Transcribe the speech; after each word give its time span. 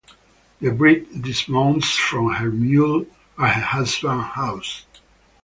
The 0.61 0.71
bride 0.71 1.21
dismounts 1.21 1.91
from 1.91 2.33
her 2.33 2.49
mule 2.49 3.05
at 3.37 3.53
her 3.53 3.61
husband's 3.61 4.29
house. 4.33 4.83